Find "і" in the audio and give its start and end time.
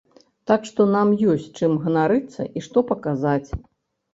2.57-2.65